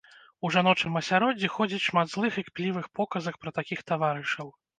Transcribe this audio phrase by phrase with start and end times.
[0.47, 4.53] У жаночым асяроддзі ходзіць шмат злых і кплівых показак пра такіх таварышаў.